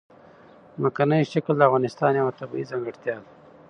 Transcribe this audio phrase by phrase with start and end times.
[0.79, 3.25] ځمکنی شکل د افغانستان یوه طبیعي ځانګړتیا ده.